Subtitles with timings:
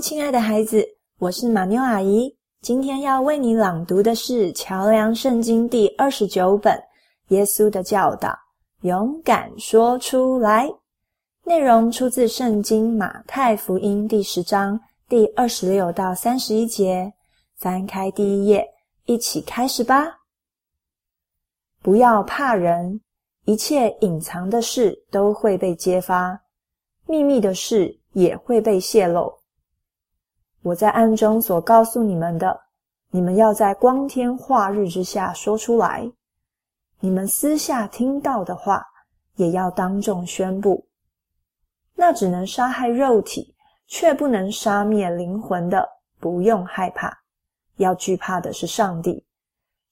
[0.00, 0.82] 亲爱的孩子，
[1.18, 2.34] 我是马妞阿姨。
[2.62, 6.74] 今天要为你朗读的是《桥梁圣经》第二十九本
[7.28, 8.30] 《耶稣的教导》，
[8.80, 10.66] 勇敢说出来。
[11.44, 17.12] 内容出自圣经马太福音第十章第二十六到三十一节。
[17.58, 18.66] 翻开第一页，
[19.04, 20.20] 一起开始吧。
[21.82, 22.98] 不要怕人，
[23.44, 26.40] 一切隐藏的事都会被揭发，
[27.06, 29.39] 秘密的事也会被泄露。
[30.62, 32.60] 我在暗中所告诉你们的，
[33.10, 36.12] 你们要在光天化日之下说出来；
[37.00, 38.86] 你们私下听到的话，
[39.36, 40.86] 也要当众宣布。
[41.94, 43.54] 那只能杀害肉体，
[43.86, 45.88] 却不能杀灭灵魂的，
[46.18, 47.18] 不用害怕。
[47.76, 49.24] 要惧怕的是上帝，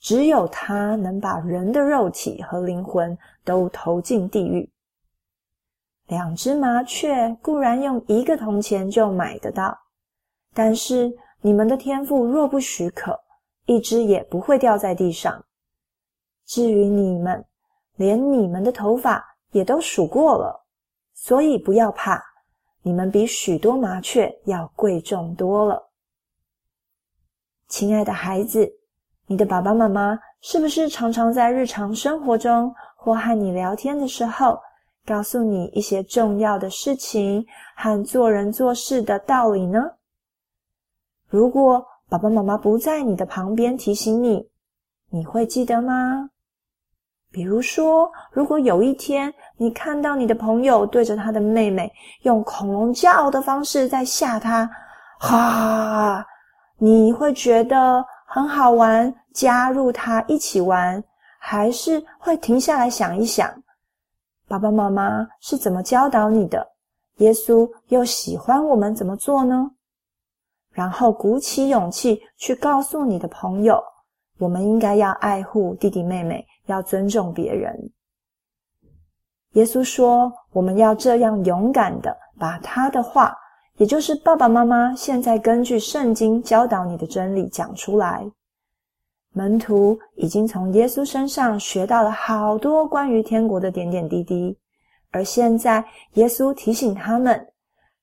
[0.00, 4.68] 只有他能把人的肉体和灵魂都投进地狱。
[6.08, 9.85] 两只麻雀固然用一个铜钱就买得到。
[10.58, 13.20] 但是你们的天赋若不许可，
[13.66, 15.44] 一只也不会掉在地上。
[16.46, 17.44] 至于你们，
[17.96, 20.64] 连你们的头发也都数过了，
[21.12, 22.24] 所以不要怕，
[22.80, 25.90] 你们比许多麻雀要贵重多了。
[27.68, 28.66] 亲爱的孩子，
[29.26, 34.58] 你的爸爸妈妈是不是常常在日常生活中或和你聊天的时候，
[35.04, 37.44] 告诉你一些重要的事情
[37.76, 39.92] 和做人做事的道理呢？
[41.28, 44.48] 如果爸爸妈妈不在你的旁边提醒你，
[45.10, 46.30] 你会记得吗？
[47.32, 54.70] 比如说，如果有一天你看到你的朋友对着他的妹妹用恐龙叫的方式在吓他，
[55.18, 56.24] 哈，
[56.78, 61.02] 你会觉得很好玩，加入他一起玩，
[61.38, 63.52] 还是会停下来想一想，
[64.48, 66.66] 爸爸妈妈是怎么教导你的？
[67.16, 69.70] 耶稣又喜欢我们怎么做呢？
[70.76, 73.82] 然后鼓起勇气去告诉你的朋友，
[74.38, 77.74] 我们应该要爱护弟弟妹妹，要尊重别人。
[79.52, 83.34] 耶稣说，我们要这样勇敢的把他的话，
[83.78, 88.30] 也就是爸爸妈妈现在根据圣经教导你的真理讲出来。
[89.32, 94.58] 门徒已经从耶稣身上学到了好多关于天国的点点滴滴，
[95.10, 95.82] 而现在
[96.16, 97.48] 耶稣提醒他们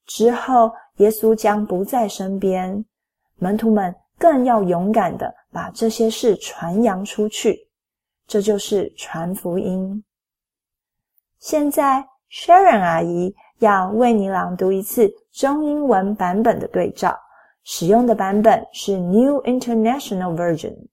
[0.08, 0.72] 之后。
[0.98, 2.86] 耶稣将不在身边，
[3.38, 7.68] 门徒们更要勇敢的把这些事传扬出去，
[8.28, 10.04] 这就是传福音。
[11.40, 17.20] 现在，Sharon 阿姨要为你朗读一次中英文版本的对照，
[17.64, 20.88] 使用的版本是 New International Version。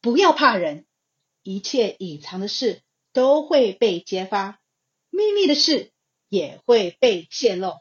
[0.00, 0.86] 不要怕人，
[1.42, 2.80] 一切隐藏的事
[3.12, 4.60] 都会被揭发，
[5.10, 5.90] 秘密的事
[6.28, 7.72] 也会被泄露。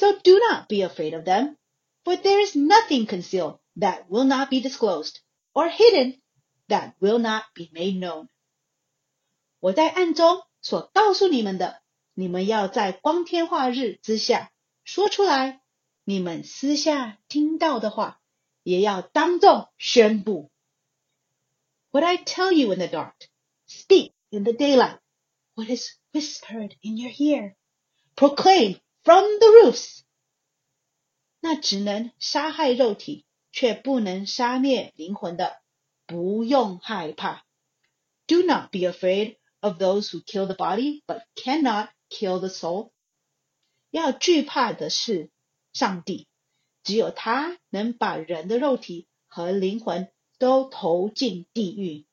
[0.00, 1.56] So do not be afraid of them,
[2.04, 5.20] for there is nothing concealed that will not be disclosed,
[5.54, 6.20] or hidden
[6.68, 8.28] that will not be made known.
[9.58, 11.80] 我在暗中所告诉你们的，
[12.12, 14.52] 你们要在光天化日之下
[14.84, 15.60] 说出来；
[16.04, 18.20] 你们私下听到的话，
[18.62, 20.50] 也要当众宣布。
[21.90, 23.14] What I tell you in the dark,
[23.66, 24.98] speak in the daylight.
[25.54, 27.56] What is whispered in your ear,
[28.14, 29.89] proclaim From the roofs，
[31.40, 35.62] 那只能杀害肉体，却不能杀灭灵魂的，
[36.06, 37.44] 不用害怕。
[38.26, 42.90] Do not be afraid of those who kill the body, but cannot kill the soul。
[43.90, 45.30] 要惧怕的是
[45.72, 46.26] 上帝，
[46.82, 52.06] 只有他能把人的肉体和灵魂都投进地狱。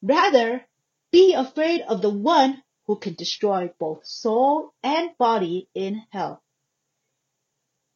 [0.00, 0.66] Rather
[1.10, 6.40] be afraid of the one who can destroy both soul and body in hell。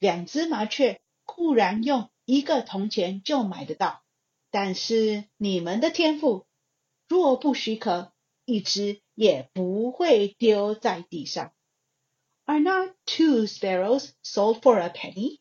[0.04, 4.02] 两只麻雀固然用一个铜钱就买得到，
[4.50, 6.46] 但是你们的天赋
[7.08, 8.12] 若不许可，
[8.44, 11.52] 一只也不会丢在地上。
[12.44, 15.38] Are not two sparrows sold for a penny?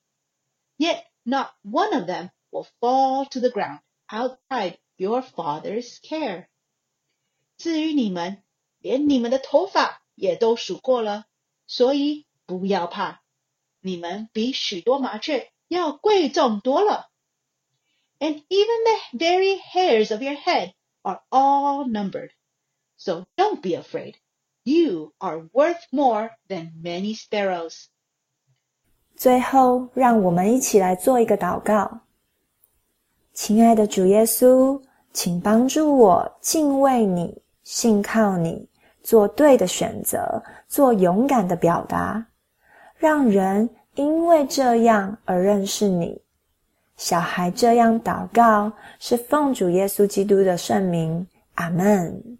[0.77, 6.47] Yet not one of them will fall to the ground outside your father's care.
[7.57, 8.43] 至于你们，
[8.77, 11.25] 连你们的头发也都数过了，
[11.67, 13.22] 所以不要怕，
[13.83, 17.09] 你们比许多麻雀要贵重多了。
[18.19, 20.73] And even the very hairs of your head
[21.03, 22.31] are all numbered,
[22.97, 24.15] so don't be afraid.
[24.63, 27.85] You are worth more than many sparrows.
[29.15, 32.01] 最后，让我们一起来做一个祷告。
[33.33, 34.81] 亲爱的主耶稣，
[35.13, 38.67] 请帮助我敬畏你，信靠你。
[39.01, 42.27] 做对的选择，做勇敢的表达，
[43.04, 46.18] 让人因为这样而认识你。
[46.96, 51.26] 小孩这样祷告，是奉主耶稣基督的圣名。
[51.56, 52.38] 阿门。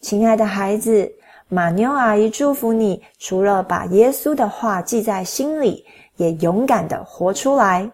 [0.00, 1.12] 亲爱的孩子，
[1.48, 5.84] 马妞阿姨祝福你，除了把耶稣的话记在心里，
[6.14, 7.90] 也勇敢的活出来。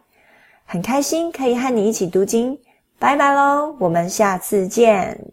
[0.67, 2.59] 很开心可以和你一起读经，
[2.99, 5.33] 拜拜喽，我们下次见。